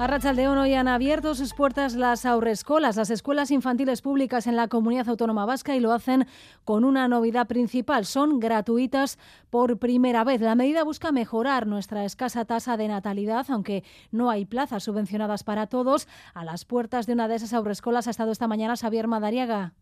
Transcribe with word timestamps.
Arrachaldeón 0.00 0.56
hoy 0.56 0.72
han 0.72 0.88
abierto 0.88 1.34
sus 1.34 1.52
puertas 1.52 1.94
las 1.94 2.24
aurescolas, 2.24 2.96
las 2.96 3.10
escuelas 3.10 3.50
infantiles 3.50 4.00
públicas 4.00 4.46
en 4.46 4.56
la 4.56 4.66
comunidad 4.66 5.10
autónoma 5.10 5.44
vasca 5.44 5.76
y 5.76 5.80
lo 5.80 5.92
hacen 5.92 6.26
con 6.64 6.84
una 6.86 7.06
novedad 7.06 7.46
principal. 7.46 8.06
Son 8.06 8.40
gratuitas 8.40 9.18
por 9.50 9.78
primera 9.78 10.24
vez. 10.24 10.40
La 10.40 10.54
medida 10.54 10.84
busca 10.84 11.12
mejorar 11.12 11.66
nuestra 11.66 12.06
escasa 12.06 12.46
tasa 12.46 12.78
de 12.78 12.88
natalidad, 12.88 13.44
aunque 13.50 13.84
no 14.10 14.30
hay 14.30 14.46
plazas 14.46 14.84
subvencionadas 14.84 15.44
para 15.44 15.66
todos. 15.66 16.08
A 16.32 16.46
las 16.46 16.64
puertas 16.64 17.06
de 17.06 17.12
una 17.12 17.28
de 17.28 17.34
esas 17.34 17.52
aurescolas 17.52 18.06
ha 18.06 18.12
estado 18.12 18.32
esta 18.32 18.48
mañana 18.48 18.78
Xavier 18.78 19.06
Madariaga. 19.06 19.74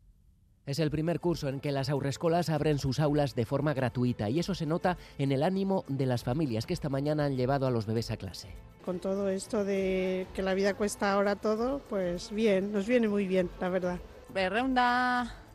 Es 0.69 0.79
el 0.81 0.91
primer 0.91 1.19
curso 1.19 1.49
en 1.49 1.61
que 1.61 1.73
las 1.73 1.89
aurescolas 1.89 2.51
abren 2.51 2.79
sus 2.79 3.01
aulas 3.01 3.35
de 3.35 3.47
forma 3.47 3.73
gratuita 3.73 4.29
y 4.29 4.39
eso 4.39 4.55
se 4.55 4.67
nota 4.67 4.99
en 5.17 5.33
el 5.33 5.43
ánimo 5.43 5.87
de 5.89 6.05
las 6.05 6.25
familias 6.25 6.67
que 6.67 6.75
esta 6.75 6.91
mañana 6.91 7.25
han 7.25 7.39
llevado 7.39 7.67
a 7.67 7.71
los 7.71 7.87
bebés 7.87 8.11
a 8.11 8.19
clase. 8.19 8.51
Con 8.85 8.99
todo 8.99 9.31
esto 9.31 9.65
de 9.65 10.27
que 10.35 10.43
la 10.43 10.53
vida 10.53 10.75
cuesta 10.75 11.15
ahora 11.15 11.37
todo, 11.37 11.81
pues 11.89 12.31
bien, 12.33 12.71
nos 12.71 12.87
viene 12.87 13.09
muy 13.09 13.27
bien, 13.27 13.49
la 13.63 13.71
verdad. 13.71 13.99
Berreunda 14.35 15.48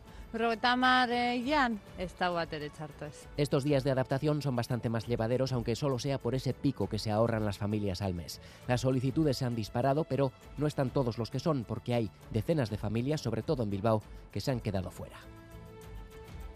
estos 3.38 3.64
días 3.64 3.84
de 3.84 3.92
adaptación 3.92 4.42
son 4.42 4.56
bastante 4.56 4.90
más 4.90 5.06
llevaderos, 5.06 5.52
aunque 5.52 5.76
solo 5.76 6.00
sea 6.00 6.18
por 6.18 6.34
ese 6.34 6.56
pico 6.56 6.90
que 6.90 6.98
se 6.98 7.12
ahorran 7.12 7.46
las 7.46 7.60
familias 7.60 8.02
al 8.02 8.16
mes. 8.16 8.42
Las 8.68 8.82
solicitudes 8.82 9.38
se 9.38 9.46
han 9.46 9.54
disparado, 9.54 10.06
pero 10.06 10.32
no 10.58 10.66
están 10.66 10.90
todos 10.90 11.20
los 11.20 11.30
que 11.30 11.38
son, 11.38 11.66
porque 11.66 11.94
hay 11.94 12.10
decenas 12.32 12.72
de 12.72 12.78
familias, 12.78 13.22
sobre 13.22 13.44
todo 13.44 13.62
en 13.62 13.70
Bilbao, 13.70 14.02
que 14.32 14.42
se 14.42 14.50
han 14.50 14.60
quedado 14.60 14.90
fuera. 14.90 15.18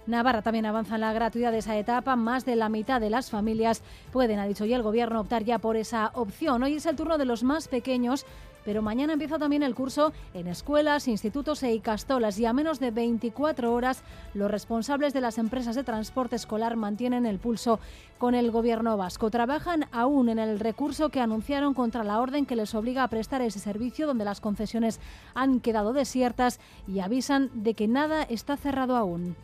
Navarra 0.07 0.41
también 0.41 0.65
avanza 0.65 0.95
en 0.95 1.01
la 1.01 1.13
gratuidad 1.13 1.51
de 1.51 1.59
esa 1.59 1.77
etapa. 1.77 2.15
Más 2.15 2.45
de 2.45 2.55
la 2.55 2.69
mitad 2.69 2.99
de 2.99 3.09
las 3.11 3.29
familias 3.29 3.83
pueden, 4.11 4.39
ha 4.39 4.47
dicho 4.47 4.65
ya 4.65 4.77
el 4.77 4.81
Gobierno, 4.81 5.19
optar 5.19 5.43
ya 5.43 5.59
por 5.59 5.75
esa 5.75 6.11
opción. 6.15 6.63
Hoy 6.63 6.75
es 6.75 6.85
el 6.87 6.95
turno 6.95 7.17
de 7.17 7.25
los 7.25 7.43
más 7.43 7.67
pequeños 7.67 8.25
pero 8.67 8.81
mañana 8.81 9.13
empieza 9.13 9.39
también 9.39 9.63
el 9.63 9.73
curso 9.73 10.11
en 10.33 10.49
escuelas, 10.49 11.07
institutos 11.07 11.63
e 11.63 11.73
icastolas 11.73 12.37
y 12.37 12.45
a 12.45 12.51
menos 12.51 12.81
de 12.81 12.91
24 12.91 13.73
horas 13.73 14.03
los 14.33 14.51
responsables 14.51 15.13
de 15.13 15.21
las 15.21 15.37
empresas 15.37 15.73
de 15.73 15.85
transporte 15.85 16.35
escolar 16.35 16.75
mantienen 16.75 17.25
el 17.25 17.39
pulso 17.39 17.79
con 18.17 18.35
el 18.35 18.51
gobierno 18.51 18.97
vasco. 18.97 19.31
Trabajan 19.31 19.85
aún 19.93 20.27
en 20.27 20.37
el 20.37 20.59
recurso 20.59 21.07
que 21.07 21.21
anunciaron 21.21 21.73
contra 21.73 22.03
la 22.03 22.19
orden 22.19 22.45
que 22.45 22.57
les 22.57 22.75
obliga 22.75 23.03
a 23.03 23.07
prestar 23.07 23.41
ese 23.41 23.59
servicio 23.59 24.05
donde 24.05 24.25
las 24.25 24.41
concesiones 24.41 24.99
han 25.33 25.61
quedado 25.61 25.93
desiertas 25.93 26.59
y 26.89 26.99
avisan 26.99 27.49
de 27.53 27.73
que 27.73 27.87
nada 27.87 28.23
está 28.23 28.57
cerrado 28.57 28.97
aún 28.97 29.37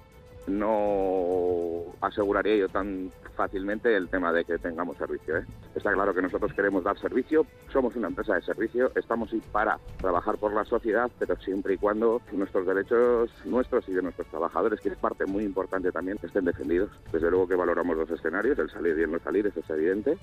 no 0.48 1.84
aseguraría 2.02 2.58
yo 2.58 2.70
tan 2.70 3.12
fácilmente 3.36 3.96
el 3.96 4.10
tema 4.10 4.32
de 4.32 4.46
que 4.46 4.58
tengamos 4.58 4.98
servicio. 4.98 5.38
¿eh? 5.38 5.46
Está 5.76 5.94
claro 5.94 6.14
que 6.14 6.22
nosotros 6.22 6.54
queremos 6.54 6.84
dar 6.84 6.98
servicio, 7.00 7.46
somos 7.72 7.96
una 7.96 8.08
empresa 8.08 8.36
de 8.36 8.42
servicio, 8.42 8.92
estamos 8.96 9.32
para 9.52 9.80
trabajar 9.98 10.38
por 10.38 10.54
la 10.54 10.66
sociedad, 10.66 11.10
pero 11.18 11.36
siempre 11.38 11.76
y 11.76 11.78
cuando 11.78 12.22
nuestros 12.32 12.68
derechos 12.68 13.32
nuestros 13.46 13.88
y 13.90 13.94
de 13.94 14.02
nuestros 14.02 14.28
trabajadores, 14.28 14.80
que 14.80 14.90
es 14.90 14.98
parte 14.98 15.26
muy 15.26 15.44
importante 15.44 15.92
también, 15.92 16.18
estén 16.22 16.46
defendidos. 16.46 16.90
Desde 17.12 17.30
luego 17.30 17.48
que 17.48 17.56
valoramos 17.56 17.98
los 17.98 18.10
escenarios, 18.10 18.60
el 18.60 18.70
salir 18.70 18.98
y 18.98 19.04
el 19.04 19.12
no 19.12 19.20
salir, 19.20 19.48
eso 19.48 19.60
es 19.60 19.70
evidente, 19.70 20.18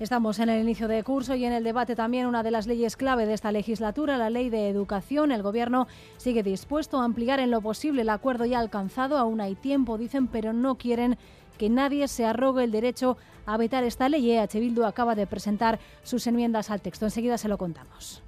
Estamos 0.00 0.40
en 0.40 0.48
el 0.48 0.60
inicio 0.60 0.88
de 0.88 1.04
curso 1.04 1.36
y 1.36 1.44
en 1.44 1.52
el 1.52 1.62
debate 1.62 1.94
también 1.94 2.26
una 2.26 2.42
de 2.42 2.50
las 2.50 2.66
leyes 2.66 2.96
clave 2.96 3.26
de 3.26 3.34
esta 3.34 3.52
legislatura, 3.52 4.18
la 4.18 4.28
ley 4.28 4.50
de 4.50 4.68
educación. 4.68 5.30
El 5.30 5.44
Gobierno 5.44 5.86
sigue 6.16 6.42
dispuesto 6.42 7.00
a 7.00 7.04
ampliar 7.04 7.38
en 7.38 7.52
lo 7.52 7.60
posible 7.60 8.02
el 8.02 8.08
acuerdo 8.08 8.44
ya 8.44 8.58
alcanzado. 8.58 9.16
Aún 9.16 9.40
hay 9.40 9.54
tiempo, 9.54 9.96
dicen, 9.96 10.26
pero 10.26 10.52
no 10.52 10.74
quieren 10.74 11.16
que 11.58 11.70
nadie 11.70 12.08
se 12.08 12.24
arrogue 12.24 12.64
el 12.64 12.72
derecho 12.72 13.16
a 13.46 13.56
vetar 13.56 13.84
esta 13.84 14.08
ley. 14.08 14.32
EH 14.32 14.84
acaba 14.84 15.14
de 15.14 15.28
presentar 15.28 15.78
sus 16.02 16.26
enmiendas 16.26 16.70
al 16.72 16.80
texto. 16.80 17.04
Enseguida 17.04 17.38
se 17.38 17.48
lo 17.48 17.56
contamos. 17.56 18.20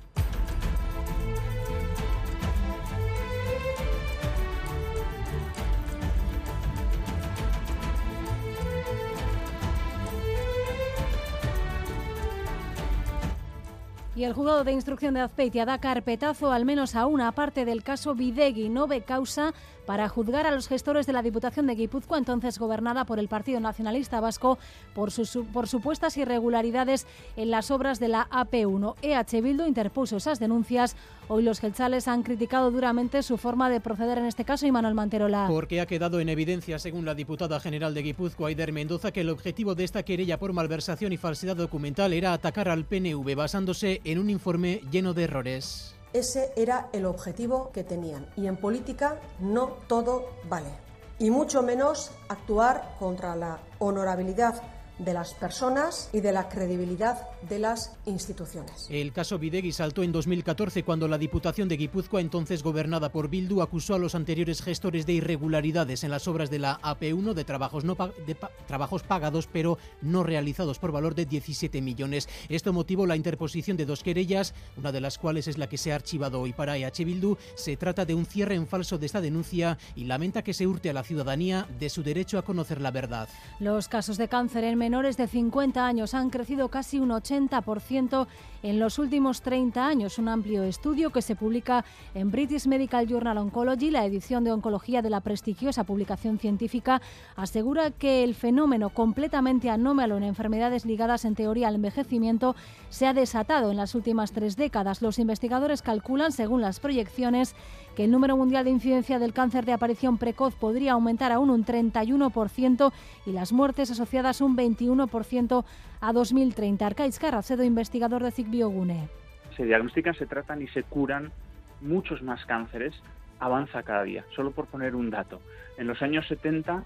Y 14.16 14.24
el 14.24 14.32
juzgado 14.32 14.64
de 14.64 14.72
instrucción 14.72 15.12
de 15.12 15.20
Azpeitia 15.20 15.66
da 15.66 15.76
carpetazo 15.76 16.50
al 16.50 16.64
menos 16.64 16.94
a 16.94 17.04
una 17.04 17.32
parte 17.32 17.66
del 17.66 17.82
caso 17.82 18.14
Videgui. 18.14 18.70
No 18.70 18.86
ve 18.86 19.02
causa 19.02 19.52
para 19.86 20.08
juzgar 20.08 20.46
a 20.46 20.50
los 20.50 20.68
gestores 20.68 21.06
de 21.06 21.12
la 21.12 21.22
Diputación 21.22 21.66
de 21.66 21.74
Guipúzcoa, 21.74 22.18
entonces 22.18 22.58
gobernada 22.58 23.04
por 23.04 23.18
el 23.18 23.28
Partido 23.28 23.60
Nacionalista 23.60 24.20
Vasco, 24.20 24.58
por, 24.94 25.10
sus, 25.10 25.38
por 25.52 25.68
supuestas 25.68 26.16
irregularidades 26.16 27.06
en 27.36 27.50
las 27.50 27.70
obras 27.70 28.00
de 28.00 28.08
la 28.08 28.28
AP1. 28.30 28.96
EH 29.02 29.40
Bildu 29.40 29.66
interpuso 29.66 30.16
esas 30.16 30.40
denuncias. 30.40 30.96
Hoy 31.28 31.42
los 31.42 31.60
gelchales 31.60 32.08
han 32.08 32.22
criticado 32.22 32.70
duramente 32.70 33.22
su 33.22 33.38
forma 33.38 33.70
de 33.70 33.80
proceder 33.80 34.18
en 34.18 34.26
este 34.26 34.44
caso 34.44 34.66
y 34.66 34.72
Manuel 34.72 34.94
Manterola. 34.94 35.46
Porque 35.48 35.80
ha 35.80 35.86
quedado 35.86 36.20
en 36.20 36.28
evidencia, 36.28 36.78
según 36.78 37.04
la 37.04 37.14
diputada 37.14 37.60
general 37.60 37.94
de 37.94 38.02
Guipúzcoa, 38.02 38.48
Aider 38.48 38.72
Mendoza, 38.72 39.12
que 39.12 39.22
el 39.22 39.30
objetivo 39.30 39.74
de 39.74 39.84
esta 39.84 40.02
querella 40.02 40.38
por 40.38 40.52
malversación 40.52 41.12
y 41.12 41.16
falsedad 41.16 41.56
documental 41.56 42.12
era 42.12 42.32
atacar 42.32 42.68
al 42.68 42.84
PNV 42.84 43.34
basándose 43.36 44.00
en 44.04 44.18
un 44.18 44.30
informe 44.30 44.82
lleno 44.90 45.14
de 45.14 45.24
errores. 45.24 45.95
Ese 46.16 46.50
era 46.56 46.88
el 46.94 47.04
objetivo 47.04 47.70
que 47.74 47.84
tenían. 47.84 48.26
Y 48.36 48.46
en 48.46 48.56
política 48.56 49.20
no 49.38 49.76
todo 49.86 50.24
vale. 50.48 50.70
Y 51.18 51.30
mucho 51.30 51.62
menos 51.62 52.10
actuar 52.30 52.96
contra 52.98 53.36
la 53.36 53.58
honorabilidad 53.80 54.62
de 54.98 55.12
las 55.12 55.34
personas 55.34 56.08
y 56.12 56.20
de 56.20 56.32
la 56.32 56.48
credibilidad 56.48 57.28
de 57.48 57.58
las 57.58 57.96
instituciones. 58.06 58.86
El 58.90 59.12
caso 59.12 59.38
Videgui 59.38 59.72
saltó 59.72 60.02
en 60.02 60.12
2014 60.12 60.82
cuando 60.84 61.08
la 61.08 61.18
Diputación 61.18 61.68
de 61.68 61.76
Guipúzcoa, 61.76 62.20
entonces 62.20 62.62
gobernada 62.62 63.10
por 63.10 63.28
Bildu, 63.28 63.60
acusó 63.60 63.94
a 63.94 63.98
los 63.98 64.14
anteriores 64.14 64.62
gestores 64.62 65.06
de 65.06 65.14
irregularidades 65.14 66.04
en 66.04 66.10
las 66.10 66.26
obras 66.28 66.50
de 66.50 66.58
la 66.58 66.80
AP1 66.80 67.34
de 67.34 67.44
trabajos, 67.44 67.84
no 67.84 67.96
de 68.26 68.36
trabajos 68.66 69.02
pagados 69.02 69.48
pero 69.52 69.78
no 70.02 70.22
realizados 70.22 70.78
por 70.78 70.92
valor 70.92 71.14
de 71.14 71.26
17 71.26 71.80
millones. 71.82 72.28
Esto 72.48 72.72
motivó 72.72 73.06
la 73.06 73.16
interposición 73.16 73.76
de 73.76 73.86
dos 73.86 74.02
querellas, 74.02 74.54
una 74.76 74.92
de 74.92 75.00
las 75.00 75.18
cuales 75.18 75.48
es 75.48 75.58
la 75.58 75.68
que 75.68 75.78
se 75.78 75.92
ha 75.92 75.96
archivado 75.96 76.40
hoy 76.40 76.52
para 76.52 76.76
EH 76.76 77.04
Bildu. 77.04 77.36
Se 77.54 77.76
trata 77.76 78.04
de 78.04 78.14
un 78.14 78.26
cierre 78.26 78.54
en 78.54 78.66
falso 78.66 78.98
de 78.98 79.06
esta 79.06 79.20
denuncia 79.20 79.78
y 79.94 80.04
lamenta 80.04 80.42
que 80.42 80.54
se 80.54 80.66
hurte 80.66 80.90
a 80.90 80.94
la 80.94 81.04
ciudadanía 81.04 81.66
de 81.78 81.90
su 81.90 82.02
derecho 82.02 82.38
a 82.38 82.42
conocer 82.42 82.80
la 82.80 82.90
verdad. 82.90 83.28
Los 83.60 83.88
casos 83.88 84.16
de 84.16 84.28
cáncer 84.28 84.64
en 84.64 84.78
menores 84.86 85.16
de 85.16 85.26
50 85.26 85.84
años 85.84 86.14
han 86.14 86.30
crecido 86.30 86.68
casi 86.68 87.00
un 87.00 87.08
80% 87.08 88.28
en 88.62 88.78
los 88.78 89.00
últimos 89.00 89.42
30 89.42 89.84
años. 89.84 90.16
Un 90.20 90.28
amplio 90.28 90.62
estudio 90.62 91.10
que 91.10 91.22
se 91.22 91.34
publica 91.34 91.84
en 92.14 92.30
British 92.30 92.68
Medical 92.68 93.08
Journal 93.08 93.38
Oncology, 93.38 93.90
la 93.90 94.04
edición 94.04 94.44
de 94.44 94.52
oncología 94.52 95.02
de 95.02 95.10
la 95.10 95.22
prestigiosa 95.22 95.82
publicación 95.82 96.38
científica, 96.38 97.02
asegura 97.34 97.90
que 97.90 98.22
el 98.22 98.36
fenómeno 98.36 98.90
completamente 98.90 99.70
anómalo 99.70 100.18
en 100.18 100.22
enfermedades 100.22 100.84
ligadas 100.84 101.24
en 101.24 101.34
teoría 101.34 101.66
al 101.66 101.74
envejecimiento 101.74 102.54
se 102.88 103.08
ha 103.08 103.12
desatado 103.12 103.72
en 103.72 103.76
las 103.76 103.96
últimas 103.96 104.30
tres 104.30 104.54
décadas. 104.54 105.02
Los 105.02 105.18
investigadores 105.18 105.82
calculan, 105.82 106.30
según 106.30 106.60
las 106.60 106.78
proyecciones, 106.78 107.56
que 107.96 108.04
el 108.04 108.10
número 108.10 108.36
mundial 108.36 108.64
de 108.64 108.70
incidencia 108.70 109.18
del 109.18 109.32
cáncer 109.32 109.64
de 109.64 109.72
aparición 109.72 110.18
precoz 110.18 110.54
podría 110.54 110.92
aumentar 110.92 111.32
aún 111.32 111.50
un 111.50 111.64
31% 111.64 112.92
y 113.24 113.32
las 113.32 113.52
muertes 113.52 113.90
asociadas 113.90 114.42
un 114.42 114.56
21% 114.56 115.64
a 116.00 116.12
2030. 116.12 116.86
Arcaiz 116.86 117.18
Carracedo, 117.18 117.64
investigador 117.64 118.22
de 118.22 118.30
CIC 118.30 118.50
Biogune. 118.50 119.08
Se 119.56 119.64
diagnostican, 119.64 120.14
se 120.14 120.26
tratan 120.26 120.60
y 120.60 120.68
se 120.68 120.82
curan 120.82 121.32
muchos 121.80 122.22
más 122.22 122.44
cánceres, 122.44 122.94
avanza 123.40 123.82
cada 123.82 124.02
día. 124.02 124.24
Solo 124.36 124.50
por 124.50 124.66
poner 124.66 124.94
un 124.94 125.08
dato. 125.08 125.40
En 125.78 125.86
los 125.86 126.02
años 126.02 126.26
70, 126.28 126.84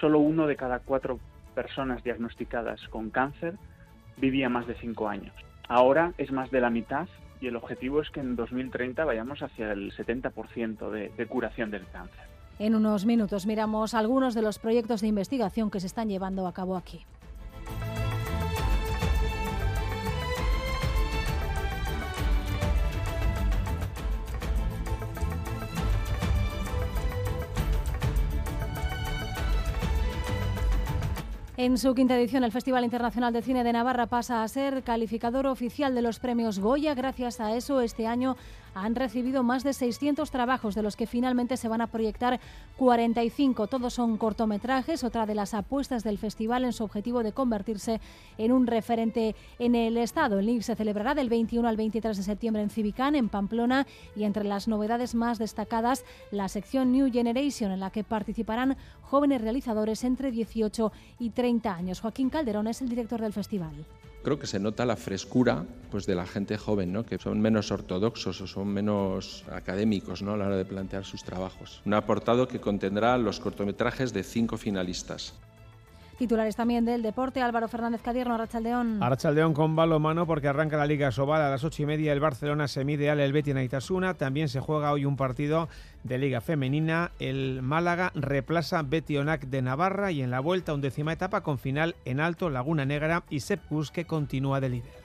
solo 0.00 0.20
uno 0.20 0.46
de 0.46 0.54
cada 0.54 0.78
cuatro 0.78 1.18
personas 1.56 2.04
diagnosticadas 2.04 2.80
con 2.88 3.10
cáncer 3.10 3.54
vivía 4.16 4.48
más 4.48 4.68
de 4.68 4.76
cinco 4.76 5.08
años. 5.08 5.34
Ahora 5.68 6.12
es 6.18 6.30
más 6.32 6.50
de 6.50 6.60
la 6.60 6.70
mitad 6.70 7.08
y 7.40 7.46
el 7.46 7.56
objetivo 7.56 8.00
es 8.00 8.10
que 8.10 8.20
en 8.20 8.36
2030 8.36 9.04
vayamos 9.04 9.42
hacia 9.42 9.72
el 9.72 9.92
70% 9.92 10.90
de, 10.90 11.10
de 11.10 11.26
curación 11.26 11.70
del 11.70 11.86
cáncer. 11.88 12.24
En 12.58 12.74
unos 12.74 13.04
minutos 13.04 13.46
miramos 13.46 13.94
algunos 13.94 14.34
de 14.34 14.42
los 14.42 14.58
proyectos 14.58 15.00
de 15.00 15.08
investigación 15.08 15.70
que 15.70 15.80
se 15.80 15.88
están 15.88 16.08
llevando 16.08 16.46
a 16.46 16.52
cabo 16.52 16.76
aquí. 16.76 17.04
En 31.64 31.78
su 31.78 31.94
quinta 31.94 32.14
edición, 32.14 32.44
el 32.44 32.52
Festival 32.52 32.84
Internacional 32.84 33.32
de 33.32 33.40
Cine 33.40 33.64
de 33.64 33.72
Navarra 33.72 34.04
pasa 34.04 34.42
a 34.42 34.48
ser 34.48 34.82
calificador 34.82 35.46
oficial 35.46 35.94
de 35.94 36.02
los 36.02 36.18
premios 36.18 36.58
Goya. 36.58 36.94
Gracias 36.94 37.40
a 37.40 37.56
eso, 37.56 37.80
este 37.80 38.06
año 38.06 38.36
han 38.74 38.94
recibido 38.94 39.42
más 39.42 39.64
de 39.64 39.72
600 39.72 40.30
trabajos, 40.30 40.74
de 40.74 40.82
los 40.82 40.96
que 40.96 41.06
finalmente 41.06 41.56
se 41.56 41.68
van 41.68 41.80
a 41.80 41.86
proyectar 41.86 42.40
45. 42.76 43.66
Todos 43.66 43.94
son 43.94 44.16
cortometrajes, 44.16 45.04
otra 45.04 45.26
de 45.26 45.34
las 45.34 45.54
apuestas 45.54 46.04
del 46.04 46.18
festival 46.18 46.64
en 46.64 46.72
su 46.72 46.84
objetivo 46.84 47.22
de 47.22 47.32
convertirse 47.32 48.00
en 48.38 48.52
un 48.52 48.66
referente 48.66 49.34
en 49.58 49.74
el 49.74 49.96
Estado. 49.96 50.38
El 50.38 50.46
LIC 50.46 50.62
se 50.62 50.76
celebrará 50.76 51.14
del 51.14 51.28
21 51.28 51.68
al 51.68 51.76
23 51.76 52.16
de 52.16 52.22
septiembre 52.22 52.62
en 52.62 52.70
Civicán, 52.70 53.14
en 53.14 53.28
Pamplona, 53.28 53.86
y 54.16 54.24
entre 54.24 54.44
las 54.44 54.68
novedades 54.68 55.14
más 55.14 55.38
destacadas, 55.38 56.04
la 56.30 56.48
sección 56.48 56.92
New 56.92 57.10
Generation, 57.12 57.70
en 57.70 57.80
la 57.80 57.90
que 57.90 58.04
participarán 58.04 58.76
jóvenes 59.02 59.40
realizadores 59.40 60.04
entre 60.04 60.30
18 60.30 60.92
y 61.18 61.30
30 61.30 61.74
años. 61.74 62.00
Joaquín 62.00 62.30
Calderón 62.30 62.66
es 62.66 62.82
el 62.82 62.88
director 62.88 63.20
del 63.20 63.32
festival 63.32 63.84
creo 64.24 64.38
que 64.40 64.48
se 64.48 64.58
nota 64.58 64.84
la 64.84 64.96
frescura 64.96 65.64
pues, 65.92 66.06
de 66.06 66.16
la 66.16 66.26
gente 66.26 66.58
joven, 66.58 66.92
¿no? 66.92 67.06
que 67.06 67.18
son 67.18 67.40
menos 67.40 67.70
ortodoxos 67.70 68.40
o 68.40 68.46
son 68.48 68.68
menos 68.68 69.44
académicos 69.52 70.22
¿no? 70.22 70.32
a 70.32 70.36
la 70.36 70.46
hora 70.46 70.56
de 70.56 70.64
plantear 70.64 71.04
sus 71.04 71.22
trabajos. 71.22 71.82
Un 71.84 71.94
apartado 71.94 72.48
que 72.48 72.60
contendrá 72.60 73.16
los 73.18 73.38
cortometrajes 73.38 74.12
de 74.12 74.24
cinco 74.24 74.56
finalistas. 74.56 75.34
Titulares 76.16 76.54
también 76.54 76.84
del 76.84 77.02
deporte, 77.02 77.40
Álvaro 77.40 77.68
Fernández 77.68 78.00
Cadierno, 78.02 78.34
Arrachaldeón. 78.34 79.02
Arrachaldeón 79.02 79.52
con 79.52 79.74
mano 79.74 80.26
porque 80.26 80.48
arranca 80.48 80.76
la 80.76 80.86
Liga 80.86 81.10
Sobal 81.10 81.42
a 81.42 81.50
las 81.50 81.64
ocho 81.64 81.82
y 81.82 81.86
media. 81.86 82.12
El 82.12 82.20
Barcelona 82.20 82.68
se 82.68 82.84
mide 82.84 83.10
al 83.10 83.20
el 83.20 83.32
Betis 83.32 83.54
Naitasuna. 83.54 84.14
También 84.14 84.48
se 84.48 84.60
juega 84.60 84.92
hoy 84.92 85.04
un 85.04 85.16
partido 85.16 85.68
de 86.04 86.18
Liga 86.18 86.40
Femenina. 86.40 87.10
El 87.18 87.62
Málaga 87.62 88.12
replaza 88.14 88.82
Betionac 88.82 89.46
de 89.46 89.62
Navarra 89.62 90.12
y 90.12 90.22
en 90.22 90.30
la 90.30 90.40
vuelta 90.40 90.74
undécima 90.74 91.12
etapa 91.12 91.42
con 91.42 91.58
final 91.58 91.96
en 92.04 92.20
alto 92.20 92.48
Laguna 92.48 92.84
Negra 92.84 93.24
y 93.28 93.40
Sepkus 93.40 93.90
que 93.90 94.04
continúa 94.04 94.60
de 94.60 94.68
líder. 94.68 95.03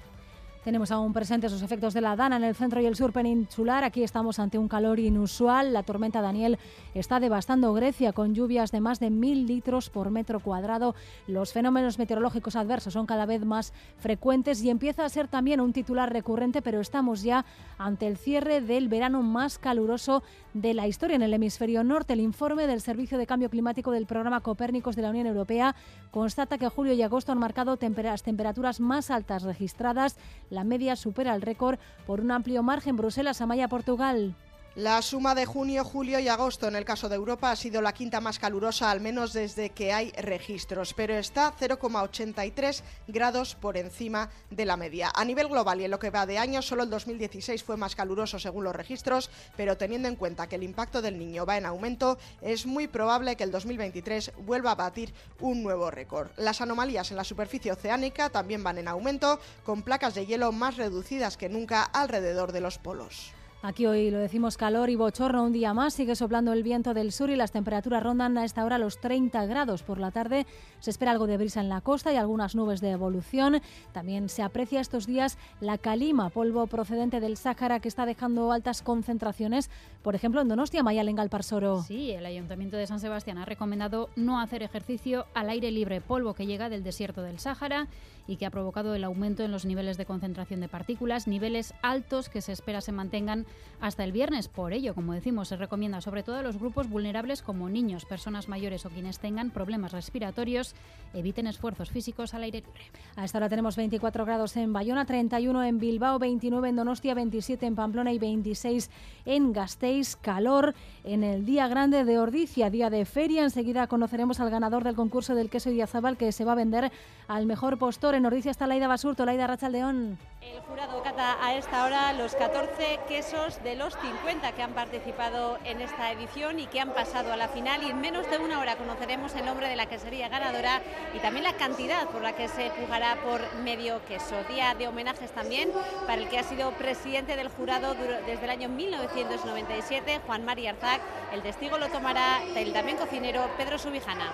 Tenemos 0.70 0.92
aún 0.92 1.14
presentes 1.14 1.52
los 1.52 1.64
efectos 1.64 1.96
de 1.96 2.02
la 2.02 2.16
Dana 2.16 2.36
en 2.36 2.44
el 2.44 2.54
centro 2.54 2.80
y 2.80 2.86
el 2.86 2.96
sur 2.96 3.12
peninsular. 3.12 3.84
Aquí 3.84 4.04
estamos 4.04 4.38
ante 4.38 4.60
un 4.60 4.68
calor 4.68 5.00
inusual. 5.00 5.74
La 5.74 5.82
tormenta 5.82 6.22
Daniel 6.22 6.60
está 6.94 7.20
devastando 7.20 7.74
Grecia 7.74 8.14
con 8.14 8.36
lluvias 8.36 8.72
de 8.72 8.80
más 8.80 9.00
de 9.00 9.10
mil 9.10 9.48
litros 9.48 9.90
por 9.90 10.12
metro 10.12 10.40
cuadrado. 10.42 10.94
Los 11.26 11.54
fenómenos 11.54 11.98
meteorológicos 11.98 12.56
adversos 12.56 12.94
son 12.94 13.08
cada 13.08 13.26
vez 13.26 13.44
más 13.46 13.74
frecuentes 13.98 14.62
y 14.62 14.70
empieza 14.70 15.06
a 15.06 15.10
ser 15.10 15.28
también 15.28 15.60
un 15.60 15.74
titular 15.74 16.14
recurrente, 16.14 16.62
pero 16.62 16.82
estamos 16.82 17.24
ya 17.24 17.46
ante 17.80 18.06
el 18.06 18.18
cierre 18.18 18.62
del 18.62 18.90
verano 18.90 19.24
más 19.24 19.58
caluroso 19.58 20.22
de 20.54 20.76
la 20.76 20.86
historia 20.86 21.16
en 21.16 21.24
el 21.24 21.34
hemisferio 21.34 21.84
norte. 21.84 22.14
El 22.14 22.20
informe 22.20 22.68
del 22.68 22.82
Servicio 22.82 23.18
de 23.18 23.26
Cambio 23.26 23.50
Climático 23.50 23.90
del 23.90 24.06
Programa 24.06 24.42
Copérnicos 24.42 24.96
de 24.96 25.02
la 25.02 25.10
Unión 25.10 25.26
Europea 25.26 25.76
constata 26.12 26.60
que 26.60 26.70
julio 26.70 26.94
y 26.94 27.02
agosto 27.02 27.32
han 27.32 27.40
marcado 27.40 27.76
las 28.04 28.24
temperaturas 28.24 28.80
más 28.80 29.10
altas 29.10 29.42
registradas. 29.42 30.18
La 30.52 30.59
media 30.64 30.96
supera 30.96 31.36
el 31.36 31.42
récord 31.42 31.80
por 32.06 32.22
un 32.22 32.32
amplio 32.32 32.64
margen. 32.64 32.96
Bruselas, 32.96 33.42
Amaya, 33.42 33.68
Portugal. 33.68 34.36
La 34.76 35.02
suma 35.02 35.34
de 35.34 35.48
junio, 35.48 35.84
julio 35.84 36.20
y 36.20 36.28
agosto 36.28 36.68
en 36.68 36.76
el 36.76 36.86
caso 36.86 37.10
de 37.10 37.16
Europa 37.16 37.50
ha 37.50 37.56
sido 37.56 37.82
la 37.82 37.92
quinta 37.92 38.22
más 38.22 38.38
calurosa, 38.38 38.92
al 38.92 39.02
menos 39.02 39.34
desde 39.34 39.72
que 39.72 39.92
hay 39.92 40.12
registros, 40.12 40.94
pero 40.94 41.16
está 41.16 41.54
0,83 41.60 42.84
grados 43.08 43.56
por 43.56 43.78
encima 43.78 44.30
de 44.52 44.66
la 44.66 44.78
media. 44.78 45.12
A 45.16 45.26
nivel 45.26 45.48
global 45.48 45.82
y 45.82 45.86
en 45.86 45.92
lo 45.92 45.98
que 45.98 46.12
va 46.12 46.28
de 46.28 46.38
año, 46.38 46.62
solo 46.62 46.84
el 46.84 46.92
2016 46.92 47.64
fue 47.64 47.78
más 47.78 47.96
caluroso 47.96 48.38
según 48.38 48.64
los 48.64 48.76
registros, 48.76 49.32
pero 49.58 49.76
teniendo 49.76 50.08
en 50.08 50.16
cuenta 50.16 50.48
que 50.48 50.56
el 50.56 50.64
impacto 50.64 51.02
del 51.02 51.18
niño 51.18 51.48
va 51.48 51.58
en 51.58 51.66
aumento, 51.66 52.20
es 52.42 52.68
muy 52.68 52.88
probable 52.88 53.36
que 53.36 53.44
el 53.44 53.52
2023 53.52 54.34
vuelva 54.46 54.74
a 54.74 54.76
batir 54.76 55.16
un 55.40 55.64
nuevo 55.64 55.90
récord. 55.90 56.30
Las 56.38 56.62
anomalías 56.62 57.10
en 57.10 57.18
la 57.18 57.24
superficie 57.24 57.72
oceánica 57.72 58.30
también 58.30 58.64
van 58.64 58.78
en 58.78 58.88
aumento, 58.88 59.40
con 59.66 59.82
placas 59.82 60.14
de 60.14 60.28
hielo 60.28 60.52
más 60.52 60.78
reducidas 60.78 61.38
que 61.38 61.50
nunca 61.50 61.84
alrededor 61.84 62.52
de 62.52 62.62
los 62.62 62.78
polos. 62.78 63.34
Aquí 63.62 63.86
hoy 63.86 64.10
lo 64.10 64.20
decimos 64.20 64.56
calor 64.56 64.90
y 64.90 64.96
bochorno 64.96 65.44
un 65.44 65.52
día 65.52 65.74
más. 65.74 65.94
Sigue 65.94 66.16
soplando 66.16 66.54
el 66.54 66.64
viento 66.64 66.94
del 66.94 67.12
sur 67.12 67.30
y 67.30 67.36
las 67.36 67.52
temperaturas 67.52 68.02
rondan 68.02 68.38
a 68.38 68.46
esta 68.46 68.64
hora 68.64 68.78
los 68.78 69.02
30 69.02 69.46
grados 69.48 69.84
por 69.84 70.00
la 70.00 70.12
tarde. 70.12 70.46
Se 70.80 70.90
espera 70.90 71.12
algo 71.12 71.28
de 71.28 71.36
brisa 71.36 71.60
en 71.60 71.68
la 71.68 71.82
costa 71.82 72.14
y 72.14 72.16
algunas 72.16 72.56
nubes 72.56 72.80
de 72.80 72.92
evolución. 72.92 73.62
También 73.92 74.30
se 74.30 74.44
aprecia 74.44 74.80
estos 74.80 75.08
días 75.08 75.38
la 75.60 75.78
calima, 75.78 76.30
polvo 76.30 76.68
procedente 76.68 77.20
del 77.20 77.36
Sáhara 77.36 77.82
que 77.82 77.90
está 77.90 78.06
dejando 78.06 78.54
altas 78.54 78.82
concentraciones, 78.82 79.70
por 80.04 80.16
ejemplo 80.16 80.40
en 80.40 80.48
Donostia, 80.48 80.82
Mayal 80.82 81.14
Galparsoro. 81.14 81.84
Sí, 81.84 82.12
el 82.12 82.26
Ayuntamiento 82.26 82.78
de 82.78 82.88
San 82.88 83.02
Sebastián 83.02 83.40
ha 83.40 83.46
recomendado 83.46 84.10
no 84.16 84.40
hacer 84.40 84.64
ejercicio 84.64 85.26
al 85.34 85.50
aire 85.50 85.70
libre, 85.72 86.00
polvo 86.00 86.34
que 86.34 86.46
llega 86.46 86.70
del 86.70 86.84
desierto 86.84 87.24
del 87.24 87.40
Sáhara 87.40 87.90
y 88.26 88.38
que 88.38 88.46
ha 88.46 88.52
provocado 88.52 88.94
el 88.96 89.04
aumento 89.04 89.44
en 89.44 89.52
los 89.52 89.66
niveles 89.66 89.98
de 89.98 90.06
concentración 90.06 90.62
de 90.62 90.70
partículas, 90.70 91.28
niveles 91.28 91.74
altos 91.82 92.30
que 92.30 92.42
se 92.42 92.52
espera 92.52 92.80
se 92.80 92.92
mantengan 92.92 93.48
hasta 93.82 94.04
el 94.04 94.12
viernes. 94.12 94.48
Por 94.48 94.74
ello, 94.74 94.94
como 94.94 95.14
decimos, 95.14 95.48
se 95.48 95.56
recomienda 95.56 96.02
sobre 96.02 96.24
todo 96.24 96.38
a 96.38 96.42
los 96.42 96.58
grupos 96.58 96.90
vulnerables 96.90 97.42
como 97.42 97.70
niños, 97.70 98.06
personas 98.06 98.50
mayores 98.50 98.86
o 98.86 98.90
quienes 98.90 99.20
tengan 99.20 99.52
problemas 99.52 99.92
respiratorios, 99.92 100.76
eviten 101.14 101.48
esfuerzos 101.48 101.90
físicos 101.90 102.34
al 102.34 102.44
aire 102.44 102.60
libre. 102.60 102.82
A 103.16 103.26
esta 103.26 103.38
hora 103.38 103.50
tenemos 103.50 103.76
24 103.76 104.26
grados 104.26 104.58
en 104.58 104.74
Bayona, 104.74 105.06
31 105.06 105.64
en 105.64 105.80
Bilbao, 105.80 106.20
29 106.20 106.70
en 106.70 106.76
Donostia, 106.76 107.14
27 107.14 107.66
en 107.66 107.76
Pamplona 107.76 108.12
y 108.12 108.20
26 108.20 108.90
en 109.26 109.54
Gasteiz. 109.54 110.16
Calor 110.18 110.76
en 111.04 111.24
el 111.24 111.46
día 111.46 111.68
grande 111.68 112.04
de 112.04 112.20
Ordicia, 112.20 112.70
día 112.70 112.90
de 112.90 113.06
feria. 113.06 113.44
Enseguida 113.44 113.88
conoceremos 113.88 114.40
al 114.40 114.50
ganador 114.50 114.84
del 114.84 114.96
concurso 114.96 115.36
del 115.36 115.50
queso 115.50 115.70
Idiazabal 115.70 116.18
que 116.18 116.32
se 116.32 116.46
va 116.46 116.54
a 116.54 116.56
vender 116.56 116.92
al 117.28 117.46
mejor 117.46 117.78
postor 117.78 118.16
en 118.16 118.26
Ordicia 118.26 118.52
está 118.52 118.68
Laida 118.68 118.88
Basurto, 118.88 119.26
Laida 119.26 119.48
Rachaldeón. 119.48 120.18
El 120.42 120.62
jurado 120.62 121.04
cata 121.04 121.38
a 121.46 121.56
esta 121.56 121.84
hora 121.84 122.14
los 122.14 122.34
14 122.34 123.02
quesos 123.10 123.62
de 123.62 123.76
los 123.76 123.94
50 123.98 124.54
que 124.54 124.62
han 124.62 124.72
participado 124.72 125.58
en 125.66 125.82
esta 125.82 126.14
edición 126.14 126.60
y 126.60 126.68
que 126.68 126.80
han 126.80 126.94
pasado 126.94 127.34
a 127.34 127.36
la 127.36 127.50
final 127.50 127.84
y 127.84 127.90
en 127.90 128.00
menos 128.00 128.30
de 128.30 128.38
una 128.38 128.60
hora 128.60 128.78
conoceremos 128.78 129.36
el 129.36 129.46
nombre 129.46 129.68
de 129.68 129.76
la 129.76 129.88
quesería 129.88 130.30
ganadora 130.30 130.82
y 131.14 131.20
también 131.20 131.44
la 131.44 131.58
cantidad 131.58 132.08
por 132.08 132.22
la 132.22 132.38
que 132.38 132.48
se 132.48 132.70
jugará 132.70 133.18
por 133.22 133.42
medio 133.64 134.02
queso. 134.06 134.42
Día 134.46 134.76
de 134.76 134.88
homenajes 134.88 135.32
también 135.34 135.72
para 136.08 136.22
el 136.22 136.30
que 136.30 136.40
ha 136.40 136.44
sido 136.44 136.72
presidente 136.72 137.36
del 137.36 137.50
jurado 137.50 137.94
desde 138.26 138.44
el 138.46 138.50
año 138.50 138.70
1997, 138.70 140.22
Juan 140.26 140.46
María 140.46 140.70
Arzac. 140.70 141.02
El 141.34 141.42
testigo 141.42 141.78
lo 141.78 141.90
tomará 141.90 142.42
el 142.56 142.72
también 142.72 142.98
cocinero 142.98 143.50
Pedro 143.58 143.78
Subijana. 143.78 144.32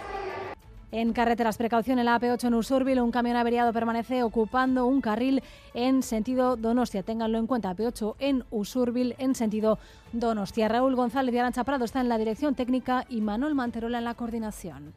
En 0.92 1.14
carreteras, 1.14 1.58
precaución 1.58 2.00
en 2.00 2.06
la 2.06 2.20
AP8 2.20 2.48
en 2.48 2.54
Usurbil, 2.54 3.02
un 3.02 3.12
camión 3.12 3.36
averiado 3.36 3.74
permanece 3.74 4.24
ocupando 4.24 4.86
un 4.86 5.02
carril 5.02 5.44
en 5.74 6.04
sentido 6.04 6.56
Donostia. 6.56 7.04
Ténganlo 7.04 7.38
en 7.38 7.48
cuenta, 7.48 7.76
AP8 7.76 8.16
en 8.20 8.46
Usurbil 8.52 9.16
en 9.18 9.36
sentido 9.36 9.78
Donostia. 10.14 10.68
Raúl 10.68 10.96
González 10.96 11.34
de 11.34 11.40
Arancha 11.40 11.64
Prado 11.64 11.86
está 11.86 12.02
en 12.02 12.10
la 12.10 12.18
dirección 12.18 12.56
técnica 12.56 13.06
y 13.10 13.22
Manuel 13.22 13.56
Manterola 13.56 13.98
en 13.98 14.06
la 14.06 14.14
coordinación. 14.14 14.94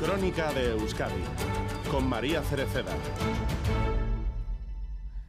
Crónica 0.00 0.52
de 0.52 0.70
Euskadi 0.70 1.22
con 1.90 2.08
María 2.08 2.42
Cereceda. 2.42 2.92